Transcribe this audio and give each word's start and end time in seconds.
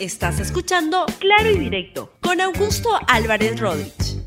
Estás 0.00 0.38
escuchando 0.38 1.06
Claro 1.18 1.50
y 1.50 1.58
Directo 1.58 2.12
con 2.20 2.40
Augusto 2.40 2.88
Álvarez 3.08 3.58
Rodríguez. 3.58 4.22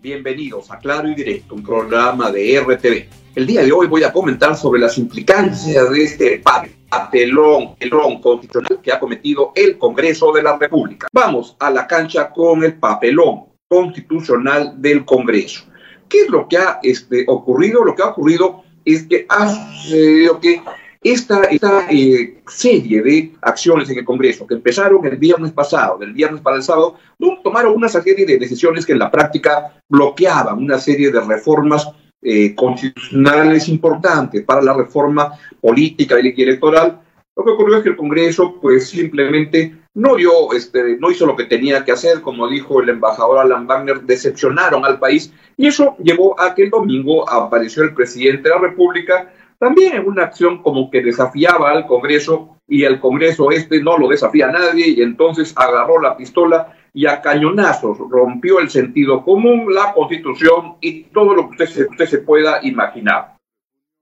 Bienvenidos 0.00 0.68
a 0.72 0.80
Claro 0.80 1.08
y 1.10 1.14
Directo, 1.14 1.54
un 1.54 1.62
programa 1.62 2.32
de 2.32 2.60
RTV. 2.60 3.06
El 3.36 3.46
día 3.46 3.62
de 3.62 3.70
hoy 3.70 3.86
voy 3.86 4.02
a 4.02 4.12
comentar 4.12 4.56
sobre 4.56 4.80
las 4.80 4.98
implicancias 4.98 5.90
de 5.92 6.02
este 6.02 6.42
papelón, 6.90 7.76
papelón 7.76 8.20
constitucional 8.20 8.80
que 8.82 8.92
ha 8.92 8.98
cometido 8.98 9.52
el 9.54 9.78
Congreso 9.78 10.32
de 10.32 10.42
la 10.42 10.58
República. 10.58 11.06
Vamos 11.12 11.56
a 11.60 11.70
la 11.70 11.86
cancha 11.86 12.32
con 12.32 12.64
el 12.64 12.80
papelón 12.80 13.44
constitucional 13.68 14.74
del 14.82 15.04
Congreso. 15.04 15.71
¿Qué 16.12 16.24
es 16.24 16.28
lo 16.28 16.46
que 16.46 16.58
ha 16.58 16.78
este, 16.82 17.24
ocurrido? 17.26 17.82
Lo 17.82 17.94
que 17.94 18.02
ha 18.02 18.08
ocurrido 18.08 18.62
es 18.84 19.04
que 19.04 19.24
ha 19.30 19.48
sucedido 19.48 20.38
que 20.40 20.60
esta, 21.02 21.44
esta 21.44 21.86
eh, 21.90 22.42
serie 22.46 23.02
de 23.02 23.32
acciones 23.40 23.88
en 23.88 23.98
el 23.98 24.04
Congreso 24.04 24.46
que 24.46 24.54
empezaron 24.54 25.06
el 25.06 25.16
viernes 25.16 25.52
pasado, 25.52 25.96
del 25.96 26.12
viernes 26.12 26.42
para 26.42 26.56
el 26.56 26.62
sábado, 26.62 26.96
tomaron 27.42 27.74
una 27.74 27.88
serie 27.88 28.26
de 28.26 28.36
decisiones 28.36 28.84
que 28.84 28.92
en 28.92 28.98
la 28.98 29.10
práctica 29.10 29.80
bloqueaban 29.88 30.58
una 30.58 30.78
serie 30.78 31.10
de 31.10 31.20
reformas 31.22 31.88
eh, 32.20 32.54
constitucionales 32.54 33.70
importantes 33.70 34.44
para 34.44 34.60
la 34.60 34.74
reforma 34.74 35.32
política 35.62 36.16
y 36.20 36.42
electoral. 36.42 37.00
Lo 37.34 37.42
que 37.42 37.50
ocurrió 37.52 37.78
es 37.78 37.84
que 37.84 37.88
el 37.88 37.96
Congreso, 37.96 38.58
pues 38.60 38.90
simplemente 38.90 39.81
no 39.94 40.16
dio, 40.16 40.52
este, 40.52 40.96
no 40.98 41.10
hizo 41.10 41.26
lo 41.26 41.36
que 41.36 41.44
tenía 41.44 41.84
que 41.84 41.92
hacer, 41.92 42.22
como 42.22 42.48
dijo 42.48 42.80
el 42.80 42.88
embajador 42.88 43.38
Alan 43.38 43.66
Wagner, 43.66 44.02
decepcionaron 44.02 44.84
al 44.84 44.98
país 44.98 45.32
y 45.56 45.66
eso 45.66 45.96
llevó 46.02 46.40
a 46.40 46.54
que 46.54 46.64
el 46.64 46.70
domingo 46.70 47.28
apareció 47.28 47.82
el 47.82 47.94
presidente 47.94 48.48
de 48.48 48.54
la 48.54 48.60
República 48.60 49.30
también 49.62 49.94
en 49.94 50.08
una 50.08 50.24
acción 50.24 50.60
como 50.60 50.90
que 50.90 51.02
desafiaba 51.02 51.70
al 51.70 51.86
Congreso 51.86 52.56
y 52.66 52.82
el 52.82 52.98
Congreso 52.98 53.52
este 53.52 53.80
no 53.80 53.96
lo 53.96 54.08
desafía 54.08 54.48
a 54.48 54.52
nadie 54.52 54.88
y 54.88 55.02
entonces 55.02 55.54
agarró 55.56 56.00
la 56.00 56.16
pistola 56.16 56.74
y 56.92 57.06
a 57.06 57.20
cañonazos 57.20 57.96
rompió 58.10 58.58
el 58.58 58.70
sentido 58.70 59.22
común, 59.22 59.72
la 59.72 59.92
constitución 59.92 60.78
y 60.80 61.04
todo 61.04 61.34
lo 61.34 61.44
que 61.44 61.50
usted 61.50 61.66
se, 61.66 61.84
usted 61.84 62.06
se 62.06 62.18
pueda 62.18 62.58
imaginar. 62.64 63.36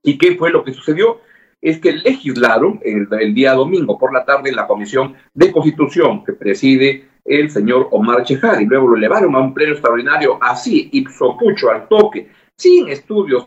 ¿Y 0.02 0.16
qué 0.16 0.34
fue 0.36 0.50
lo 0.50 0.64
que 0.64 0.72
sucedió? 0.72 1.20
Es 1.62 1.78
que 1.78 1.92
legislaron 1.92 2.80
el, 2.82 3.34
día 3.34 3.52
domingo 3.52 3.98
por 3.98 4.12
la 4.12 4.24
tarde 4.24 4.50
en 4.50 4.56
la 4.56 4.66
Comisión 4.66 5.14
de 5.34 5.52
Constitución 5.52 6.24
que 6.24 6.32
preside 6.32 7.08
el 7.24 7.50
señor 7.50 7.88
Omar 7.90 8.24
Chejar 8.24 8.62
y 8.62 8.66
luego 8.66 8.88
lo 8.88 8.96
elevaron 8.96 9.34
a 9.34 9.40
un 9.40 9.52
pleno 9.52 9.72
extraordinario 9.72 10.38
así, 10.40 10.88
ipso 10.92 11.36
pucho, 11.38 11.70
al 11.70 11.86
toque, 11.88 12.28
sin 12.56 12.88
estudios 12.88 13.46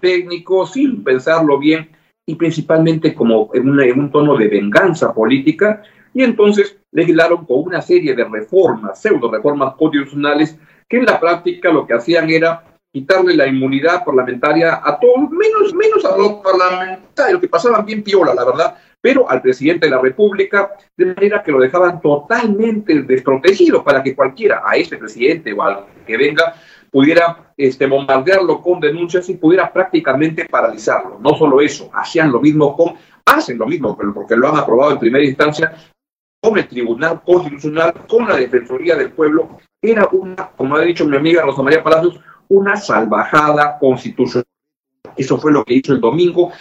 técnicos, 0.00 0.72
sin 0.72 1.02
pensarlo 1.04 1.58
bien 1.58 1.88
y 2.26 2.34
principalmente 2.36 3.14
como 3.14 3.50
en, 3.52 3.68
un 3.68 4.10
tono 4.10 4.36
de 4.36 4.48
venganza 4.48 5.12
política, 5.12 5.82
y 6.14 6.22
entonces 6.22 6.78
legislaron 6.92 7.44
con 7.44 7.64
una 7.64 7.82
serie 7.82 8.14
de 8.14 8.24
reformas, 8.24 9.00
pseudo 9.00 9.30
reformas 9.30 9.74
constitucionales, 9.74 10.58
que 10.88 10.98
en 10.98 11.06
la 11.06 11.20
práctica 11.20 11.70
lo 11.70 11.86
que 11.86 11.94
hacían 11.94 12.30
era 12.30 12.73
quitarle 12.94 13.34
la 13.34 13.48
inmunidad 13.48 14.04
parlamentaria 14.04 14.80
a 14.80 15.00
todos, 15.00 15.28
menos, 15.28 15.74
menos 15.74 16.04
a 16.04 16.16
los 16.16 16.34
parlamentarios, 16.34 17.40
que 17.40 17.48
pasaban 17.48 17.84
bien 17.84 18.04
piola, 18.04 18.32
la 18.32 18.44
verdad, 18.44 18.76
pero 19.00 19.28
al 19.28 19.42
presidente 19.42 19.86
de 19.86 19.90
la 19.90 20.00
República, 20.00 20.70
de 20.96 21.06
manera 21.06 21.42
que 21.42 21.50
lo 21.50 21.58
dejaban 21.58 22.00
totalmente 22.00 23.02
desprotegido 23.02 23.82
para 23.82 24.00
que 24.00 24.14
cualquiera, 24.14 24.62
a 24.64 24.76
este 24.76 24.96
presidente 24.96 25.52
o 25.52 25.60
al 25.64 25.86
que 26.06 26.16
venga, 26.16 26.54
pudiera 26.88 27.52
este, 27.56 27.88
bombardearlo 27.88 28.62
con 28.62 28.78
denuncias 28.78 29.28
y 29.28 29.34
pudiera 29.34 29.72
prácticamente 29.72 30.44
paralizarlo. 30.44 31.18
No 31.20 31.34
solo 31.34 31.60
eso, 31.60 31.90
hacían 31.92 32.30
lo 32.30 32.40
mismo 32.40 32.76
con, 32.76 32.94
hacen 33.26 33.58
lo 33.58 33.66
mismo, 33.66 33.96
pero 33.96 34.14
porque 34.14 34.36
lo 34.36 34.48
han 34.48 34.56
aprobado 34.56 34.92
en 34.92 35.00
primera 35.00 35.24
instancia, 35.24 35.74
con 36.40 36.56
el 36.56 36.68
Tribunal 36.68 37.20
Constitucional, 37.24 37.92
con 38.06 38.28
la 38.28 38.36
Defensoría 38.36 38.94
del 38.94 39.10
Pueblo. 39.10 39.58
Era 39.82 40.08
una, 40.12 40.50
como 40.50 40.76
ha 40.76 40.82
dicho 40.82 41.04
mi 41.04 41.16
amiga 41.16 41.42
Rosa 41.42 41.60
María 41.60 41.82
Palacios, 41.82 42.20
una 42.48 42.76
salvajada 42.76 43.78
constitucional. 43.78 44.46
Eso 45.16 45.38
fue 45.38 45.52
lo 45.52 45.64
que 45.64 45.74
hizo 45.74 45.92
el 45.92 46.00
domingo 46.00 46.52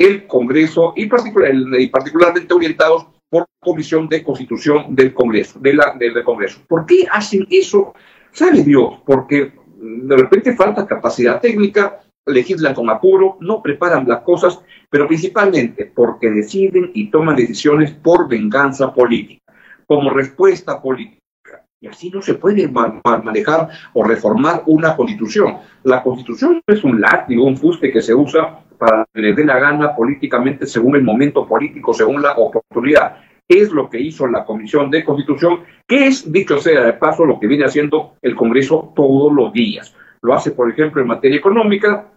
el 0.00 0.26
Congreso 0.26 0.94
y, 0.96 1.06
particular, 1.06 1.52
particularmente 1.92 2.54
orientados 2.54 3.06
por 3.28 3.46
Comisión 3.60 4.08
de 4.08 4.24
Constitución 4.24 4.96
del 4.96 5.12
Congreso, 5.12 5.58
de 5.60 5.74
la, 5.74 5.94
del 5.98 6.24
Congreso. 6.24 6.62
¿Por 6.66 6.86
qué 6.86 7.06
hacen 7.12 7.46
eso? 7.50 7.92
Sabe 8.32 8.62
Dios, 8.64 8.94
porque 9.04 9.52
de 9.76 10.16
repente 10.16 10.56
falta 10.56 10.86
capacidad 10.86 11.38
técnica, 11.38 12.00
legislan 12.24 12.74
con 12.74 12.88
apuro, 12.88 13.36
no 13.40 13.62
preparan 13.62 14.08
las 14.08 14.22
cosas, 14.22 14.60
pero 14.88 15.06
principalmente 15.06 15.84
porque 15.84 16.30
deciden 16.30 16.90
y 16.94 17.10
toman 17.10 17.36
decisiones 17.36 17.92
por 17.92 18.26
venganza 18.26 18.94
política, 18.94 19.42
como 19.86 20.10
respuesta 20.10 20.80
política. 20.80 21.19
Y 21.80 21.86
así 21.86 22.10
no 22.10 22.20
se 22.20 22.34
puede 22.34 22.68
manejar 22.68 23.68
o 23.94 24.04
reformar 24.04 24.62
una 24.66 24.94
constitución. 24.94 25.56
La 25.84 26.02
constitución 26.02 26.60
es 26.66 26.84
un 26.84 27.00
látigo, 27.00 27.44
un 27.44 27.56
fuste 27.56 27.90
que 27.90 28.02
se 28.02 28.14
usa 28.14 28.60
para 28.78 29.06
que 29.12 29.20
le 29.20 29.34
dé 29.34 29.44
la 29.44 29.58
gana 29.58 29.96
políticamente 29.96 30.66
según 30.66 30.96
el 30.96 31.02
momento 31.02 31.46
político, 31.46 31.94
según 31.94 32.20
la 32.20 32.32
oportunidad 32.32 33.16
es 33.50 33.72
lo 33.72 33.90
que 33.90 34.00
hizo 34.00 34.28
la 34.28 34.44
Comisión 34.44 34.90
de 34.90 35.04
Constitución, 35.04 35.64
que 35.86 36.06
es, 36.06 36.30
dicho 36.30 36.58
sea 36.58 36.84
de 36.84 36.92
paso, 36.92 37.24
lo 37.24 37.40
que 37.40 37.48
viene 37.48 37.64
haciendo 37.64 38.14
el 38.22 38.36
Congreso 38.36 38.92
todos 38.94 39.32
los 39.32 39.52
días. 39.52 39.92
Lo 40.22 40.34
hace, 40.34 40.52
por 40.52 40.70
ejemplo, 40.70 41.02
en 41.02 41.08
materia 41.08 41.36
económica, 41.36 42.12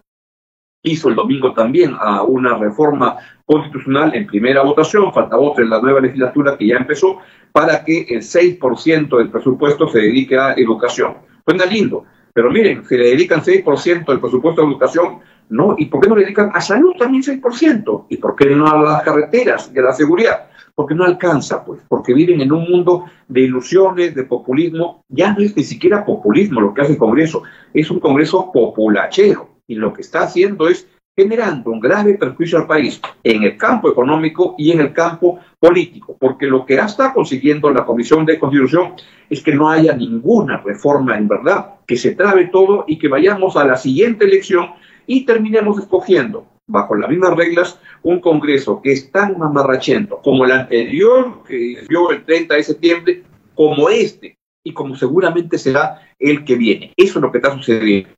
hizo 0.84 1.08
el 1.08 1.16
domingo 1.16 1.52
también 1.52 1.96
a 1.98 2.22
una 2.22 2.56
reforma 2.56 3.16
constitucional 3.44 4.14
en 4.14 4.26
primera 4.26 4.62
votación, 4.62 5.12
falta 5.12 5.36
otra 5.36 5.64
en 5.64 5.70
la 5.70 5.80
nueva 5.80 6.00
legislatura 6.00 6.56
que 6.56 6.68
ya 6.68 6.76
empezó, 6.76 7.18
para 7.52 7.84
que 7.84 8.06
el 8.08 8.20
6% 8.20 9.18
del 9.18 9.30
presupuesto 9.30 9.88
se 9.88 9.98
dedique 9.98 10.38
a 10.38 10.52
educación. 10.52 11.14
Suena 11.44 11.66
lindo, 11.66 12.04
pero 12.32 12.50
miren, 12.50 12.84
si 12.84 12.96
le 12.96 13.08
dedican 13.08 13.40
6% 13.40 14.06
del 14.06 14.20
presupuesto 14.20 14.62
a 14.62 14.64
educación, 14.64 15.18
¿no? 15.48 15.74
¿Y 15.78 15.86
por 15.86 16.00
qué 16.00 16.08
no 16.08 16.16
le 16.16 16.22
dedican 16.22 16.50
a 16.54 16.60
salud 16.60 16.92
también 16.98 17.22
6%? 17.22 18.06
¿Y 18.08 18.16
por 18.18 18.36
qué 18.36 18.46
no 18.46 18.66
a 18.66 18.82
las 18.82 19.02
carreteras 19.02 19.70
y 19.74 19.78
a 19.78 19.82
la 19.82 19.92
seguridad? 19.92 20.48
porque 20.74 20.94
no 20.94 21.04
alcanza, 21.04 21.64
pues, 21.64 21.80
porque 21.88 22.12
viven 22.12 22.40
en 22.40 22.50
un 22.50 22.68
mundo 22.68 23.04
de 23.28 23.42
ilusiones, 23.42 24.14
de 24.14 24.24
populismo. 24.24 25.04
Ya 25.08 25.32
no 25.32 25.40
es 25.40 25.56
ni 25.56 25.62
siquiera 25.62 26.04
populismo 26.04 26.60
lo 26.60 26.74
que 26.74 26.82
hace 26.82 26.92
el 26.92 26.98
Congreso, 26.98 27.42
es 27.72 27.90
un 27.90 28.00
Congreso 28.00 28.50
populachero. 28.52 29.53
Y 29.68 29.76
lo 29.76 29.92
que 29.92 30.02
está 30.02 30.22
haciendo 30.22 30.68
es 30.68 30.88
generando 31.16 31.70
un 31.70 31.80
grave 31.80 32.14
perjuicio 32.14 32.58
al 32.58 32.66
país 32.66 33.00
en 33.22 33.44
el 33.44 33.56
campo 33.56 33.88
económico 33.88 34.56
y 34.58 34.72
en 34.72 34.80
el 34.80 34.92
campo 34.92 35.38
político, 35.60 36.16
porque 36.18 36.46
lo 36.46 36.66
que 36.66 36.74
está 36.74 37.12
consiguiendo 37.12 37.70
la 37.70 37.86
Comisión 37.86 38.26
de 38.26 38.38
Constitución 38.38 38.94
es 39.30 39.42
que 39.42 39.54
no 39.54 39.70
haya 39.70 39.94
ninguna 39.94 40.58
reforma 40.58 41.16
en 41.16 41.28
verdad, 41.28 41.76
que 41.86 41.96
se 41.96 42.16
trabe 42.16 42.46
todo 42.46 42.84
y 42.88 42.98
que 42.98 43.08
vayamos 43.08 43.56
a 43.56 43.64
la 43.64 43.76
siguiente 43.76 44.24
elección 44.24 44.70
y 45.06 45.24
terminemos 45.24 45.78
escogiendo 45.78 46.46
bajo 46.66 46.94
las 46.94 47.10
mismas 47.10 47.36
reglas, 47.36 47.78
un 48.02 48.20
Congreso 48.20 48.80
que 48.82 48.92
es 48.92 49.12
tan 49.12 49.38
mamarrachento 49.38 50.20
como 50.22 50.44
el 50.44 50.52
anterior, 50.52 51.42
que 51.46 51.84
vio 51.88 52.10
el 52.10 52.24
30 52.24 52.54
de 52.54 52.62
septiembre, 52.62 53.22
como 53.54 53.88
este, 53.88 54.38
y 54.64 54.72
como 54.72 54.96
seguramente 54.96 55.58
será 55.58 56.00
el 56.18 56.44
que 56.44 56.56
viene. 56.56 56.92
Eso 56.96 57.18
es 57.18 57.22
lo 57.22 57.30
que 57.30 57.38
está 57.38 57.54
sucediendo. 57.54 58.08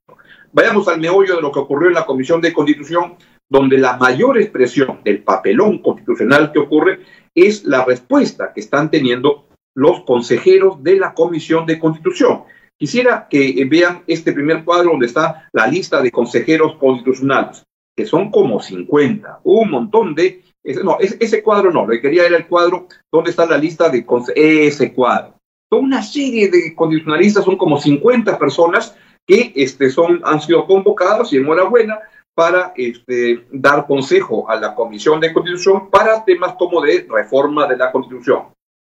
Vayamos 0.53 0.89
al 0.89 1.01
meollo 1.01 1.37
de 1.37 1.43
lo 1.43 1.53
que 1.53 1.61
ocurrió 1.61 1.89
en 1.89 1.95
la 1.95 2.07
Comisión 2.07 2.41
de 2.41 2.53
Constitución, 2.53 3.17
donde 3.49 3.79
la 3.79 3.97
mayor 3.97 4.39
expresión 4.39 5.01
del 5.05 5.23
papelón 5.23 5.79
constitucional 5.79 6.53
que 6.53 6.59
ocurre 6.59 7.01
es 7.35 7.65
la 7.65 7.85
respuesta 7.85 8.53
que 8.53 8.61
están 8.61 8.91
teniendo 8.91 9.47
los 9.75 10.03
consejeros 10.05 10.83
de 10.83 10.99
la 10.99 11.15
Comisión 11.15 11.67
de 11.67 11.79
Constitución. 11.79 12.45
Quisiera 12.79 13.27
que 13.31 13.67
vean 13.71 14.03
este 14.07 14.33
primer 14.33 14.65
cuadro 14.65 14.91
donde 14.91 15.07
está 15.07 15.49
la 15.53 15.67
lista 15.67 16.03
de 16.03 16.11
consejeros 16.11 16.77
constitucionales 16.77 17.67
que 17.97 18.05
son 18.05 18.31
como 18.31 18.61
50, 18.61 19.41
un 19.45 19.71
montón 19.71 20.15
de... 20.15 20.43
no, 20.85 20.99
ese, 21.01 21.43
cuadro 21.43 21.73
no, 21.73 21.87
lo 21.87 21.93
que 21.93 22.03
quería 22.03 22.27
era 22.27 22.37
el 22.37 22.47
cuadro 22.47 22.89
donde 23.11 23.31
está 23.31 23.47
la 23.47 23.57
lista 23.57 23.89
de 23.89 24.05
ese 24.67 24.93
cuadro. 24.93 25.35
Son 25.71 25.85
una 25.85 26.03
serie 26.03 26.51
de 26.51 26.75
condicionalistas, 26.75 27.45
son 27.45 27.57
como 27.57 27.81
50 27.81 28.39
personas 28.39 28.95
que 29.27 29.53
este, 29.57 29.91
son, 29.91 30.21
han 30.25 30.41
sido 30.41 30.67
convocados 30.67 31.33
y 31.33 31.39
enhorabuena 31.39 31.99
para 32.35 32.73
este, 32.77 33.47
dar 33.51 33.87
consejo 33.87 34.49
a 34.49 34.57
la 34.57 34.75
Comisión 34.75 35.21
de 35.21 35.33
Constitución 35.33 35.91
para 35.91 36.25
temas 36.25 36.55
como 36.59 36.81
de 36.83 37.07
reforma 37.09 37.67
de 37.67 37.77
la 37.77 37.91
Constitución. 37.91 38.49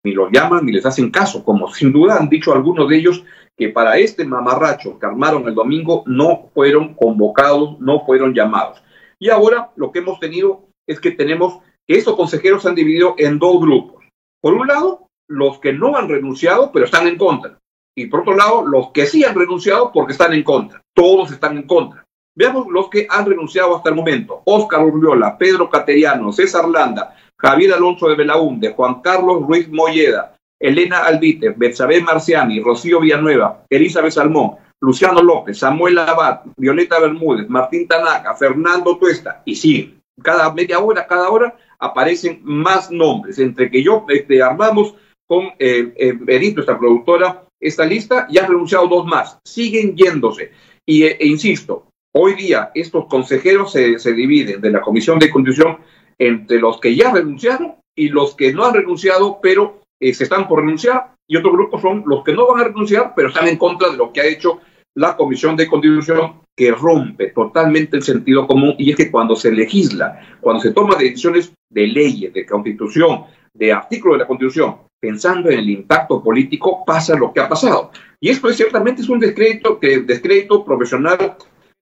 Ni 0.03 0.13
los 0.13 0.31
llaman 0.31 0.65
ni 0.65 0.71
les 0.71 0.85
hacen 0.85 1.11
caso, 1.11 1.43
como 1.43 1.71
sin 1.73 1.91
duda 1.91 2.17
han 2.17 2.29
dicho 2.29 2.53
algunos 2.53 2.87
de 2.87 2.97
ellos 2.97 3.23
que 3.57 3.69
para 3.69 3.97
este 3.97 4.25
mamarracho 4.25 4.97
que 4.97 5.05
armaron 5.05 5.47
el 5.47 5.55
domingo 5.55 6.03
no 6.07 6.49
fueron 6.53 6.95
convocados, 6.95 7.79
no 7.79 8.05
fueron 8.05 8.33
llamados. 8.33 8.81
Y 9.19 9.29
ahora 9.29 9.71
lo 9.75 9.91
que 9.91 9.99
hemos 9.99 10.19
tenido 10.19 10.63
es 10.87 10.99
que 10.99 11.11
tenemos 11.11 11.59
que 11.87 11.97
estos 11.97 12.15
consejeros 12.15 12.63
se 12.63 12.69
han 12.69 12.75
dividido 12.75 13.15
en 13.17 13.37
dos 13.37 13.59
grupos. 13.59 14.03
Por 14.41 14.53
un 14.53 14.67
lado, 14.67 15.07
los 15.27 15.59
que 15.59 15.73
no 15.73 15.95
han 15.95 16.09
renunciado, 16.09 16.71
pero 16.71 16.85
están 16.85 17.07
en 17.07 17.17
contra. 17.17 17.59
Y 17.95 18.07
por 18.07 18.21
otro 18.21 18.35
lado, 18.35 18.65
los 18.65 18.91
que 18.91 19.05
sí 19.05 19.23
han 19.23 19.35
renunciado 19.35 19.91
porque 19.91 20.13
están 20.13 20.33
en 20.33 20.43
contra. 20.43 20.81
Todos 20.93 21.31
están 21.31 21.57
en 21.57 21.63
contra. 21.63 22.05
Veamos 22.35 22.67
los 22.69 22.89
que 22.89 23.07
han 23.09 23.25
renunciado 23.25 23.75
hasta 23.75 23.89
el 23.89 23.95
momento. 23.95 24.41
Óscar 24.45 24.83
Urbiola, 24.83 25.37
Pedro 25.37 25.69
Cateriano, 25.69 26.31
César 26.31 26.67
Landa, 26.67 27.15
Javier 27.37 27.73
Alonso 27.73 28.07
de 28.07 28.15
Belaúnde, 28.15 28.73
Juan 28.73 29.01
Carlos 29.01 29.45
Ruiz 29.45 29.67
Molleda, 29.69 30.35
Elena 30.59 30.99
Albite, 30.99 31.49
Betsabé 31.49 32.01
Marciani, 32.01 32.61
Rocío 32.61 33.01
Villanueva, 33.01 33.65
Elizabeth 33.69 34.13
Salmón, 34.13 34.55
Luciano 34.79 35.21
López, 35.21 35.59
Samuel 35.59 35.97
Abad, 35.97 36.41
Violeta 36.55 36.99
Bermúdez, 36.99 37.49
Martín 37.49 37.87
Tanaka, 37.87 38.35
Fernando 38.35 38.97
Tuesta, 38.97 39.41
y 39.43 39.55
sí, 39.55 39.97
cada 40.21 40.53
media 40.53 40.79
hora, 40.79 41.05
cada 41.07 41.29
hora 41.29 41.55
aparecen 41.79 42.39
más 42.43 42.91
nombres. 42.91 43.39
Entre 43.39 43.69
que 43.69 43.83
yo 43.83 44.05
este, 44.09 44.41
armamos 44.41 44.95
con 45.27 45.45
eh, 45.59 45.93
eh, 45.97 46.13
Benito, 46.19 46.61
esta 46.61 46.77
productora, 46.77 47.43
esta 47.61 47.85
lista, 47.85 48.27
ya 48.29 48.43
han 48.43 48.51
renunciado 48.51 48.87
dos 48.87 49.05
más. 49.05 49.39
Siguen 49.45 49.95
yéndose. 49.95 50.51
Y, 50.85 51.03
e, 51.03 51.17
e 51.19 51.27
insisto, 51.27 51.87
hoy 52.13 52.33
día 52.33 52.71
estos 52.73 53.05
consejeros 53.05 53.71
se, 53.71 53.99
se 53.99 54.13
dividen 54.13 54.59
de 54.59 54.71
la 54.71 54.81
Comisión 54.81 55.19
de 55.19 55.29
Constitución 55.29 55.77
entre 56.17 56.59
los 56.59 56.79
que 56.79 56.95
ya 56.95 57.11
renunciaron 57.11 57.75
y 57.95 58.09
los 58.09 58.35
que 58.35 58.53
no 58.53 58.65
han 58.65 58.73
renunciado, 58.73 59.39
pero 59.41 59.81
eh, 59.99 60.13
se 60.13 60.23
están 60.23 60.47
por 60.47 60.59
renunciar, 60.59 61.13
y 61.27 61.37
otro 61.37 61.51
grupo 61.51 61.79
son 61.79 62.03
los 62.05 62.23
que 62.23 62.33
no 62.33 62.47
van 62.47 62.61
a 62.61 62.63
renunciar, 62.65 63.13
pero 63.15 63.29
están 63.29 63.47
en 63.47 63.57
contra 63.57 63.89
de 63.89 63.97
lo 63.97 64.11
que 64.11 64.21
ha 64.21 64.25
hecho 64.25 64.59
la 64.95 65.15
Comisión 65.15 65.55
de 65.55 65.67
Constitución, 65.67 66.41
que 66.55 66.71
rompe 66.71 67.27
totalmente 67.27 67.97
el 67.97 68.03
sentido 68.03 68.45
común, 68.45 68.75
y 68.77 68.91
es 68.91 68.97
que 68.97 69.09
cuando 69.09 69.35
se 69.35 69.51
legisla, 69.51 70.37
cuando 70.41 70.61
se 70.61 70.71
toma 70.71 70.95
decisiones 70.95 71.53
de 71.69 71.87
leyes, 71.87 72.33
de 72.33 72.45
constitución, 72.45 73.23
de 73.53 73.71
artículos 73.71 74.15
de 74.15 74.23
la 74.23 74.27
Constitución, 74.27 74.77
pensando 75.01 75.49
en 75.49 75.59
el 75.59 75.69
impacto 75.69 76.23
político, 76.23 76.85
pasa 76.85 77.17
lo 77.17 77.33
que 77.33 77.41
ha 77.41 77.49
pasado. 77.49 77.91
Y 78.19 78.29
esto 78.29 78.47
es, 78.49 78.55
ciertamente 78.55 79.01
es 79.01 79.09
un 79.09 79.19
descrédito, 79.19 79.79
que, 79.79 80.01
descrédito 80.01 80.63
profesional 80.63 81.35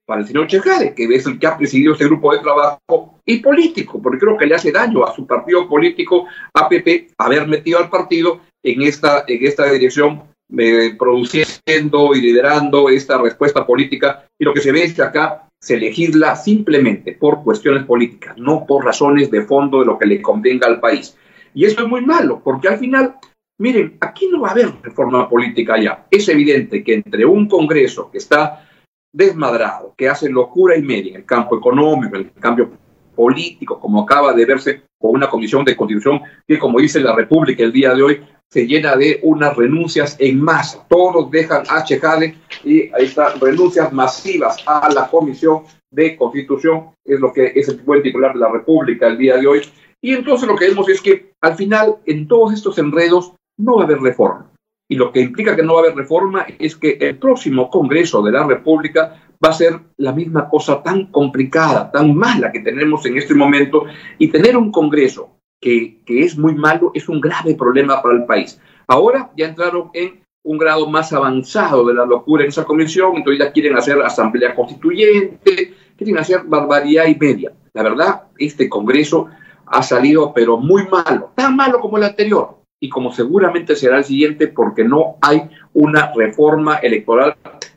para 0.05 0.21
el 0.21 0.27
señor 0.27 0.47
Chejade, 0.47 0.95
que 0.95 1.03
es 1.03 1.27
el 1.27 1.37
que 1.37 1.45
ha 1.45 1.57
presidido 1.57 1.93
este 1.93 2.05
grupo 2.05 2.33
de 2.33 2.39
trabajo 2.39 3.19
y 3.25 3.37
político, 3.37 4.01
porque 4.01 4.17
creo 4.17 4.37
que 4.37 4.47
le 4.47 4.55
hace 4.55 4.71
daño 4.71 5.05
a 5.05 5.13
su 5.13 5.27
partido 5.27 5.67
político, 5.67 6.25
APP, 6.53 7.11
haber 7.17 7.47
metido 7.47 7.77
al 7.77 7.89
partido 7.89 8.39
en 8.63 8.81
esta, 8.81 9.25
en 9.27 9.45
esta 9.45 9.69
dirección, 9.69 10.23
eh, 10.57 10.95
produciendo 10.97 12.15
y 12.15 12.21
liderando 12.21 12.89
esta 12.89 13.21
respuesta 13.21 13.67
política. 13.67 14.25
Y 14.39 14.45
lo 14.45 14.53
que 14.53 14.61
se 14.61 14.71
ve 14.71 14.83
es 14.83 14.93
que 14.93 15.03
acá 15.03 15.47
se 15.61 15.77
legisla 15.77 16.35
simplemente 16.35 17.11
por 17.11 17.43
cuestiones 17.43 17.83
políticas, 17.83 18.37
no 18.37 18.65
por 18.65 18.85
razones 18.85 19.29
de 19.29 19.43
fondo 19.43 19.81
de 19.81 19.85
lo 19.85 19.99
que 19.99 20.07
le 20.07 20.21
convenga 20.21 20.67
al 20.67 20.79
país. 20.79 21.15
Y 21.53 21.65
eso 21.65 21.81
es 21.81 21.87
muy 21.87 22.05
malo, 22.05 22.41
porque 22.43 22.67
al 22.67 22.77
final, 22.77 23.15
miren, 23.59 23.97
aquí 23.99 24.27
no 24.27 24.41
va 24.41 24.49
a 24.49 24.51
haber 24.51 24.73
reforma 24.81 25.29
política 25.29 25.81
ya. 25.81 26.05
Es 26.09 26.27
evidente 26.29 26.83
que 26.83 26.95
entre 26.95 27.25
un 27.25 27.47
Congreso 27.47 28.09
que 28.11 28.17
está 28.19 28.67
desmadrado, 29.11 29.93
que 29.97 30.07
hace 30.07 30.29
locura 30.29 30.77
y 30.77 30.81
media 30.81 31.11
en 31.11 31.17
el 31.17 31.25
campo 31.25 31.57
económico, 31.57 32.15
en 32.15 32.23
el 32.23 32.31
cambio 32.33 32.71
político, 33.15 33.79
como 33.79 34.03
acaba 34.03 34.33
de 34.33 34.45
verse 34.45 34.83
con 34.99 35.11
una 35.11 35.29
comisión 35.29 35.65
de 35.65 35.75
constitución 35.75 36.21
que, 36.47 36.59
como 36.59 36.79
dice 36.79 36.99
la 36.99 37.15
República 37.15 37.63
el 37.63 37.73
día 37.73 37.93
de 37.93 38.03
hoy, 38.03 38.21
se 38.49 38.65
llena 38.65 38.95
de 38.95 39.19
unas 39.23 39.55
renuncias 39.55 40.15
en 40.19 40.41
masa. 40.41 40.85
Todos 40.89 41.29
dejan 41.29 41.63
a 41.69 41.83
Chejade 41.83 42.35
y 42.63 42.89
están 42.97 43.39
renuncias 43.39 43.93
masivas 43.93 44.57
a 44.65 44.89
la 44.91 45.07
comisión 45.07 45.63
de 45.91 46.15
constitución, 46.15 46.89
es 47.05 47.19
lo 47.19 47.31
que 47.31 47.51
es 47.55 47.67
el 47.69 47.77
buen 47.77 48.01
titular 48.01 48.33
de 48.33 48.39
la 48.39 48.51
República 48.51 49.07
el 49.07 49.17
día 49.17 49.37
de 49.37 49.47
hoy. 49.47 49.61
Y 50.01 50.13
entonces 50.13 50.47
lo 50.47 50.55
que 50.55 50.69
vemos 50.69 50.87
es 50.89 51.01
que 51.01 51.33
al 51.41 51.55
final 51.55 51.97
en 52.05 52.27
todos 52.27 52.53
estos 52.53 52.77
enredos 52.77 53.33
no 53.57 53.75
va 53.75 53.83
a 53.83 53.85
haber 53.85 53.99
reforma. 53.99 54.51
Y 54.87 54.95
lo 54.95 55.11
que 55.11 55.21
implica 55.21 55.55
que 55.55 55.63
no 55.63 55.75
va 55.75 55.81
a 55.81 55.83
haber 55.83 55.95
reforma 55.95 56.45
es 56.57 56.75
que 56.75 56.97
el 56.99 57.17
próximo 57.17 57.69
Congreso 57.69 58.21
de 58.21 58.31
la 58.31 58.45
República 58.45 59.21
va 59.43 59.49
a 59.49 59.53
ser 59.53 59.79
la 59.97 60.13
misma 60.13 60.49
cosa 60.49 60.81
tan 60.81 61.07
complicada, 61.07 61.91
tan 61.91 62.15
mala 62.15 62.51
que 62.51 62.61
tenemos 62.61 63.05
en 63.05 63.17
este 63.17 63.35
momento. 63.35 63.85
Y 64.17 64.29
tener 64.29 64.57
un 64.57 64.71
Congreso 64.71 65.37
que, 65.61 66.01
que 66.05 66.23
es 66.23 66.37
muy 66.37 66.55
malo 66.55 66.91
es 66.93 67.07
un 67.07 67.21
grave 67.21 67.55
problema 67.55 68.01
para 68.01 68.15
el 68.15 68.25
país. 68.25 68.59
Ahora 68.87 69.31
ya 69.37 69.47
entraron 69.47 69.91
en 69.93 70.23
un 70.43 70.57
grado 70.57 70.87
más 70.87 71.13
avanzado 71.13 71.85
de 71.85 71.93
la 71.93 72.05
locura 72.05 72.43
en 72.43 72.49
esa 72.49 72.63
comisión, 72.63 73.15
entonces 73.15 73.45
ya 73.45 73.51
quieren 73.51 73.77
hacer 73.77 74.01
asamblea 74.01 74.55
constituyente, 74.55 75.75
quieren 75.95 76.17
hacer 76.17 76.43
barbaridad 76.45 77.05
y 77.07 77.15
media. 77.15 77.51
La 77.73 77.83
verdad, 77.83 78.23
este 78.37 78.67
Congreso 78.67 79.27
ha 79.71 79.83
salido 79.83 80.33
pero 80.33 80.57
muy 80.57 80.87
malo, 80.87 81.31
tan 81.35 81.55
malo 81.55 81.79
como 81.79 81.97
el 81.97 82.03
anterior 82.03 82.59
y 82.79 82.89
como 82.89 83.11
seguramente 83.11 83.75
será 83.75 83.97
el 83.97 84.03
siguiente 84.03 84.47
porque 84.47 84.83
no 84.83 85.17
hay 85.21 85.49
una 85.73 86.11
reforma 86.13 86.77
electoral 86.77 87.35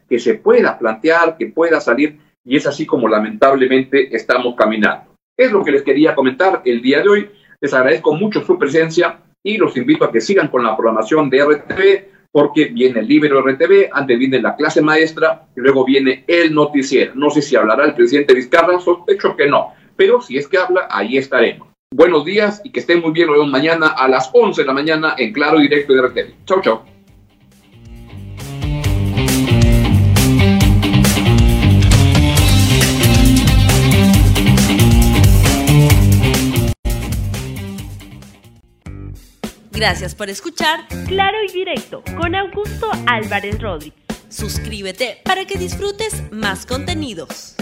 que 0.09 0.19
se 0.19 0.35
pueda 0.35 0.79
plantear, 0.79 1.37
que 1.37 1.47
pueda 1.47 1.81
salir 1.81 2.19
y 2.45 2.57
es 2.57 2.67
así 2.67 2.87
como 2.87 3.09
lamentablemente 3.09 4.15
estamos 4.15 4.55
caminando. 4.57 5.13
Es 5.37 5.51
lo 5.51 5.65
que 5.65 5.73
les 5.73 5.83
quería 5.83 6.15
comentar 6.15 6.63
el 6.65 6.83
día 6.83 7.01
de 7.01 7.09
hoy. 7.09 7.31
Les 7.61 7.73
agradezco 7.73 8.15
mucho 8.15 8.45
su 8.45 8.59
presencia 8.59 9.21
y 9.43 9.57
los 9.57 9.77
invito 9.77 10.05
a 10.05 10.13
que 10.13 10.21
sigan 10.21 10.49
con 10.49 10.65
la 10.65 10.77
programación 10.77 11.31
de 11.31 11.45
RTV 11.45 12.13
porque 12.31 12.67
viene 12.67 13.01
el 13.01 13.09
libro 13.09 13.43
RTV, 13.43 13.91
antes 13.93 14.19
viene 14.19 14.41
la 14.41 14.57
clase 14.57 14.81
maestra 14.81 15.47
y 15.55 15.61
luego 15.61 15.85
viene 15.85 16.25
el 16.27 16.55
noticiero. 16.55 17.15
No 17.15 17.31
sé 17.31 17.43
si 17.43 17.57
hablará 17.57 17.85
el 17.85 17.95
presidente 17.95 18.35
Vizcarra, 18.35 18.81
sospecho 18.81 19.37
que 19.37 19.49
no, 19.49 19.75
pero 19.97 20.23
si 20.23 20.39
es 20.39 20.49
que 20.49 20.57
habla, 20.57 20.89
ahí 20.91 21.19
estaremos. 21.19 21.72
Buenos 21.95 22.25
días 22.25 22.63
y 22.65 22.71
que 22.71 22.81
estén 22.81 23.03
muy 23.03 23.13
bien. 23.13 23.27
Nos 23.27 23.37
vemos 23.37 23.51
mañana 23.51 23.89
a 23.89 24.09
las 24.09 24.31
11 24.33 24.63
de 24.63 24.67
la 24.67 24.73
mañana 24.73 25.15
en 25.19 25.31
Claro 25.31 25.59
Directo 25.59 25.93
de 25.93 26.01
RTV. 26.01 26.45
Chau, 26.47 26.63
chau. 26.63 26.81
Gracias 39.71 40.15
por 40.15 40.31
escuchar 40.31 40.87
Claro 41.09 41.37
y 41.47 41.53
Directo 41.53 42.03
con 42.17 42.35
Augusto 42.35 42.91
Álvarez 43.07 43.61
Rodríguez. 43.61 44.01
Suscríbete 44.31 45.19
para 45.25 45.45
que 45.45 45.59
disfrutes 45.59 46.23
más 46.33 46.65
contenidos. 46.65 47.55